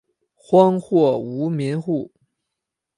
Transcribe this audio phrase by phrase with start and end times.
[0.33, 2.11] 荒或无民户。